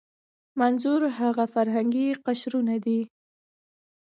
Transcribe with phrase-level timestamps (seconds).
[0.59, 2.99] منظور هغه فرهنګي قشرونه دي.